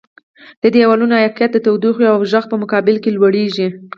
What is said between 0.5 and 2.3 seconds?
د دیوالونو عایقیت د تودوخې او